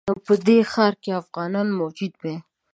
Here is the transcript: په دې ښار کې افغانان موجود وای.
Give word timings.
په 0.25 0.33
دې 0.47 0.57
ښار 0.71 0.93
کې 1.03 1.11
افغانان 1.21 1.67
موجود 1.79 2.13
وای. 2.21 2.37